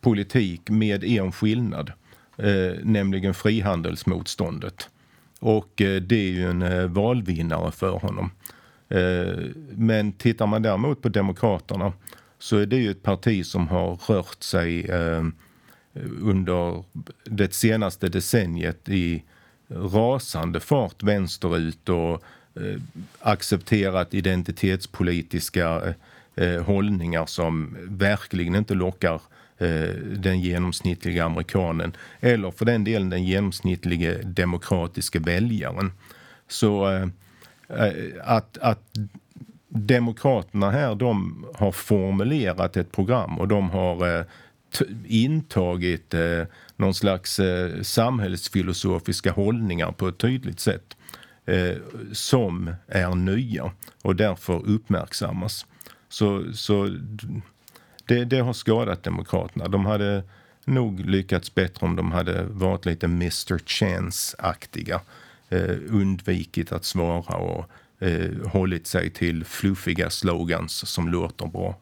[0.00, 1.92] politik med en skillnad,
[2.36, 4.88] eh, nämligen frihandelsmotståndet.
[5.40, 8.30] Och eh, det är ju en eh, valvinnare för honom.
[8.88, 9.38] Eh,
[9.70, 11.92] men tittar man däremot på Demokraterna
[12.38, 15.22] så är det ju ett parti som har rört sig eh,
[16.20, 16.84] under
[17.24, 19.22] det senaste decenniet i
[19.68, 22.22] rasande fart vänsterut och
[22.54, 22.80] eh,
[23.20, 25.94] accepterat identitetspolitiska
[26.34, 29.20] eh, hållningar som verkligen inte lockar
[29.58, 35.92] eh, den genomsnittliga amerikanen eller för den delen den genomsnittliga demokratiska väljaren.
[36.48, 36.84] Så
[38.24, 38.80] att, att
[39.68, 44.24] Demokraterna här, de har formulerat ett program och de har
[45.06, 46.42] intagit eh,
[46.76, 50.96] någon slags eh, samhällsfilosofiska hållningar på ett tydligt sätt
[51.46, 51.76] eh,
[52.12, 55.66] som är nya och därför uppmärksammas.
[56.08, 56.98] Så, så
[58.04, 59.68] det, det har skadat Demokraterna.
[59.68, 60.22] De hade
[60.64, 65.00] nog lyckats bättre om de hade varit lite Mr Chance-aktiga.
[65.48, 71.76] Eh, undvikit att svara och eh, hållit sig till fluffiga slogans som låter bra.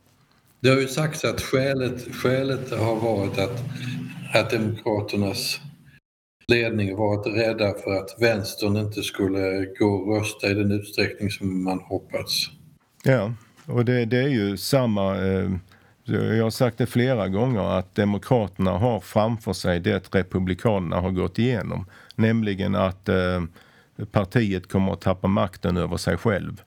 [0.62, 3.62] Det har ju sagts att skälet, skälet har varit att,
[4.35, 5.61] att Demokraternas
[6.48, 11.64] ledning varit rädda för att vänstern inte skulle gå och rösta i den utsträckning som
[11.64, 12.51] man hoppats.
[13.05, 13.33] Ja,
[13.66, 15.16] och det, det är ju samma...
[15.16, 15.51] Eh,
[16.05, 21.38] jag har sagt det flera gånger att Demokraterna har framför sig det Republikanerna har gått
[21.38, 21.87] igenom.
[22.16, 23.42] Nämligen att eh,
[24.12, 26.62] partiet kommer att tappa makten över sig själv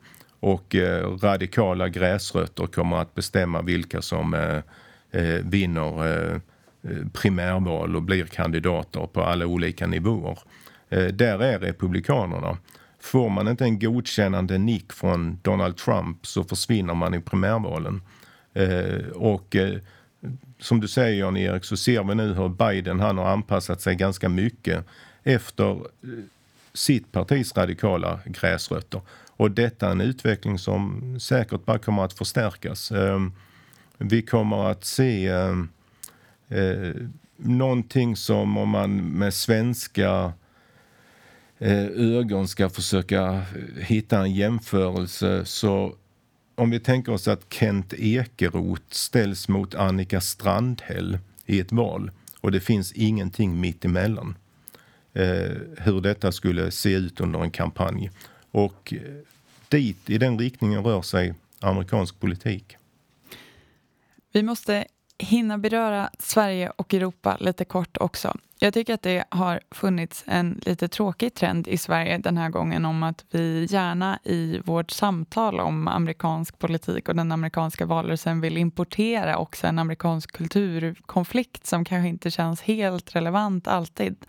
[0.45, 4.57] och eh, radikala gräsrötter kommer att bestämma vilka som eh,
[5.21, 6.35] eh vinner eh,
[6.83, 10.39] eh, primärval och blir kandidater på alla olika nivåer.
[10.89, 12.57] Eh, där är Republikanerna.
[12.99, 18.01] Får man inte en godkännande nick från Donald Trump så försvinner man i primärvalen.
[18.53, 19.55] Eh, och
[20.59, 24.29] som du säger Jan-Erik så ser vi nu hur Biden han har anpassat sig ganska
[24.29, 24.85] mycket
[25.23, 25.81] efter
[26.73, 29.01] sitt partis radikala gräsrötter.
[29.37, 32.91] Och detta är en utveckling som säkert bara kommer att förstärkas.
[32.91, 33.33] Ehm,
[33.97, 35.69] vi kommer att se ehm,
[36.47, 36.93] eh,
[37.37, 40.33] någonting som om man med svenska
[41.57, 43.41] eh, ögon ska försöka eh,
[43.77, 45.95] hitta en jämförelse så
[46.55, 52.51] om vi tänker oss att Kent Ekeroth ställs mot Annika Strandhäll i ett val och
[52.51, 54.37] det finns ingenting mitt emellan.
[55.13, 58.11] Eh, hur detta skulle se ut under en kampanj.
[58.55, 58.99] Och eh,
[59.69, 62.77] dit, i den riktningen rör sig amerikansk politik.
[64.31, 64.85] Vi måste
[65.17, 68.37] hinna beröra Sverige och Europa lite kort också.
[68.59, 72.85] Jag tycker att det har funnits en lite tråkig trend i Sverige den här gången
[72.85, 78.57] om att vi gärna i vårt samtal om amerikansk politik och den amerikanska valrörelsen vill
[78.57, 84.25] importera också en amerikansk kulturkonflikt som kanske inte känns helt relevant alltid.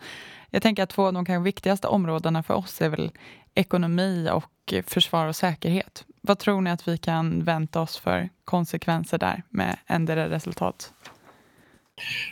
[0.49, 3.11] Jag tänker att två av de kanske viktigaste områdena för oss är väl
[3.57, 6.05] ekonomi och försvar och säkerhet.
[6.21, 10.93] Vad tror ni att vi kan vänta oss för konsekvenser där med ändra resultat?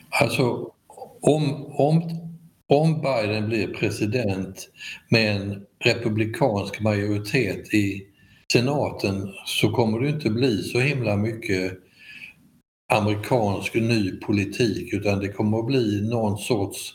[0.10, 0.72] Alltså,
[1.22, 2.02] om, om,
[2.68, 4.70] om Biden blir president
[5.10, 8.08] med en republikansk majoritet i
[8.54, 11.80] senaten så kommer det inte bli så himla mycket
[12.94, 16.94] amerikansk ny politik utan det kommer att bli någon sorts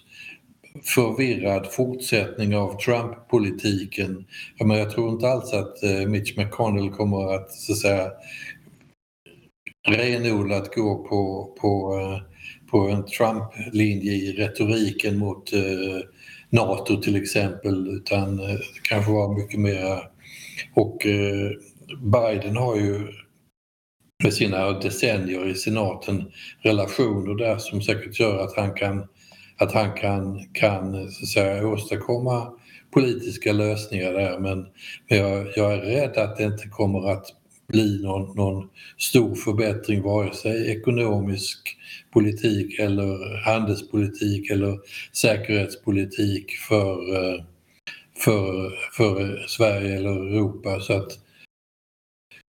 [0.82, 4.24] förvirrad fortsättning av Trump-politiken.
[4.58, 8.10] Jag, jag tror inte alls att eh, Mitch McConnell kommer att så att säga
[9.88, 12.18] renodlat gå på, på, eh,
[12.70, 15.60] på en Trump-linje i retoriken mot eh,
[16.50, 18.40] NATO till exempel utan
[18.82, 20.00] kanske vara mycket mera
[20.74, 21.06] och
[22.02, 23.08] Biden har ju
[24.22, 29.06] med sina decennier i senaten relationer där som säkert gör att han kan
[29.60, 32.52] att han kan, kan så att säga, åstadkomma
[32.90, 34.66] politiska lösningar där men,
[35.08, 37.26] men jag, jag, är rädd att det inte kommer att
[37.66, 41.76] bli någon, någon stor förbättring vare sig ekonomisk
[42.12, 44.78] politik eller handelspolitik eller
[45.12, 47.44] säkerhetspolitik för, eh,
[48.24, 50.80] för, för Sverige eller Europa.
[50.80, 51.18] Så att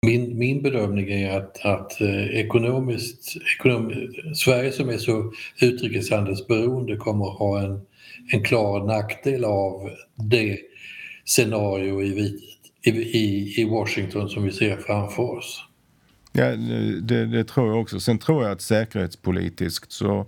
[0.06, 3.92] min, min bedömning är att, att eh, ekonomiskt, ekonom,
[4.34, 7.80] Sverige som är så utrikeshandelsberoende kommer att ha en,
[8.32, 10.58] en klar nackdel av det
[11.24, 12.40] scenario i,
[12.82, 15.64] i, i Washington som vi ser framför oss.
[16.32, 16.44] Ja,
[17.02, 18.00] det, det, tror jag också.
[18.00, 20.26] Sen tror jag att säkerhetspolitiskt så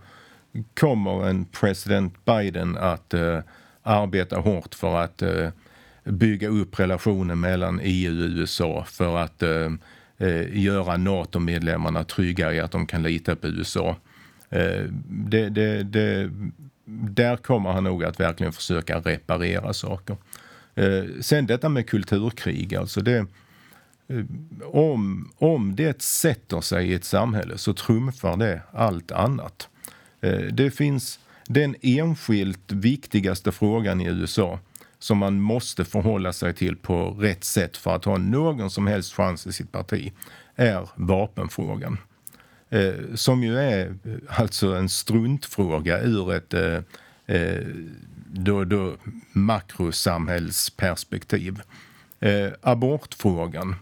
[0.75, 3.39] kommer en president Biden att uh,
[3.83, 5.49] arbeta hårt för att uh,
[6.05, 9.73] bygga upp relationen mellan EU och USA för att eh,
[10.19, 13.97] eh, göra NATO-medlemmarna trygga i att de kan lita på USA.
[14.51, 16.31] Eh, det, det, det,
[16.87, 20.17] där kommer han nog att verkligen försöka reparera saker.
[21.21, 23.27] Sen detta med kulturkrig, alltså det
[24.09, 24.25] Eh,
[24.65, 29.69] om, om det sätter sig i ett samhälle så trumfar det allt annat.
[30.21, 34.59] Eh, det finns den enskilt viktigaste frågan i USA
[35.05, 39.15] som man måste förhålla sig till på rätt sätt för att ha någon som helst
[39.15, 40.13] chans i sitt parti
[40.55, 41.99] är vapenfrågan.
[42.71, 43.95] Eh, som ju är eh,
[44.41, 46.79] alltså en struntfråga ur ett eh,
[47.27, 47.67] eh,
[48.27, 48.97] då, då
[49.33, 51.63] makrosamhällsperspektiv.
[52.63, 53.75] abortfrågan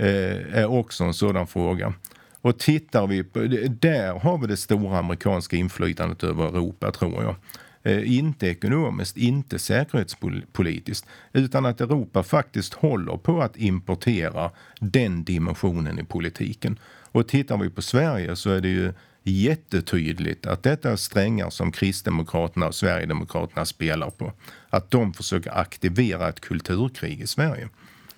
[0.00, 1.94] Eh, är också en sådan fråga.
[2.40, 3.38] Och tittar vi på,
[3.80, 7.34] där har vi det stora amerikanska inflytandet över Europa tror jag.
[7.82, 14.50] Eh, inte ekonomiskt, inte säkerhetspolitiskt, utan att Europa faktiskt håller på att importera
[14.80, 16.78] den dimensionen i politiken.
[17.12, 21.72] Och tittar vi på Sverige så är det ju jättetydligt att detta är strängar som
[21.72, 24.32] Kristdemokraterna och Sverigedemokraterna spelar på.
[24.70, 27.68] Att de försöker aktivera ett kulturkrig i Sverige.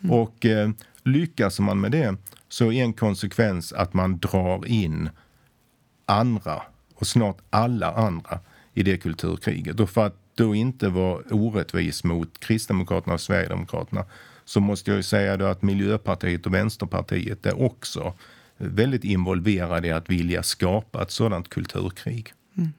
[0.01, 0.11] Mm.
[0.11, 0.71] Och eh,
[1.05, 2.17] Lyckas man med det
[2.49, 5.11] så är en konsekvens att man drar in
[6.07, 6.63] andra
[6.95, 8.39] och snart alla andra
[8.75, 9.81] i det kulturkriget.
[9.81, 14.05] Och för att då inte vara orättvis mot Kristdemokraterna och Sverigedemokraterna
[14.45, 18.15] så måste jag ju säga då att Miljöpartiet och Vänsterpartiet är också
[18.57, 22.33] väldigt involverade i att vilja skapa ett sådant kulturkrig.
[22.57, 22.73] Mm.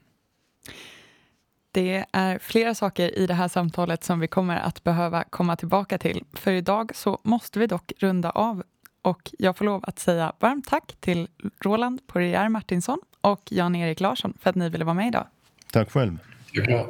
[1.72, 5.98] Det är flera saker i det här samtalet som vi kommer att behöva komma tillbaka
[5.98, 6.24] till.
[6.34, 8.64] För idag så måste vi dock runda av
[9.02, 11.28] och jag får lov att säga varmt tack till
[11.60, 15.28] Roland Poirier Martinsson och Jan-Erik Larsson för att ni ville vara med idag.
[15.72, 16.18] Tack själv.
[16.54, 16.88] Tack.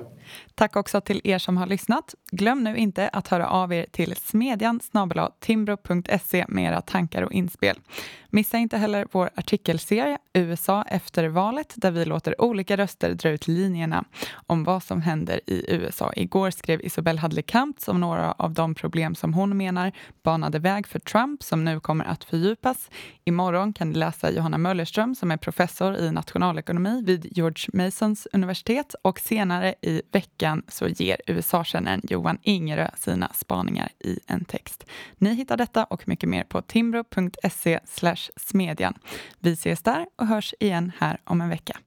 [0.56, 2.16] Tack också till er som har lyssnat.
[2.32, 4.80] Glöm nu inte att höra av er till smedjan
[5.40, 7.80] timbro.se med era tankar och inspel.
[8.30, 13.48] Missa inte heller vår artikelserie USA efter valet där vi låter olika röster dra ut
[13.48, 14.04] linjerna
[14.48, 16.14] om vad som händer i USA.
[16.16, 19.92] Igår skrev Isobel Hadley Kamp om några av de problem som hon menar
[20.24, 22.90] banade väg för Trump som nu kommer att fördjupas.
[23.26, 28.96] Imorgon kan ni läsa Johanna Möllerström som är professor i nationalekonomi vid George Masons universitet
[29.02, 34.86] och senare i veckan veckan så ger USA-kännaren Johan Ingerö sina spaningar i en text.
[35.18, 37.80] Ni hittar detta och mycket mer på timbro.se
[38.36, 38.94] smedjan.
[39.40, 41.78] Vi ses där och hörs igen här om en vecka.